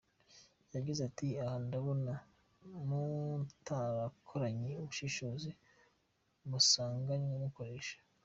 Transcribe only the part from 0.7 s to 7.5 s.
Yagize ati “Aha ndabona mutarakoranye ubushishozi musanganywe